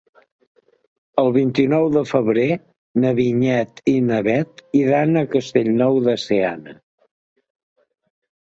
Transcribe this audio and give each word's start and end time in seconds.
El 1.23 1.27
vint-i-nou 1.35 1.85
de 1.95 2.03
febrer 2.11 2.45
na 3.03 3.11
Vinyet 3.21 3.83
i 3.95 3.95
na 4.07 4.23
Bet 4.29 4.65
iran 4.81 5.23
a 5.23 5.25
Castellnou 5.37 6.03
de 6.11 6.19
Seana. 6.27 6.77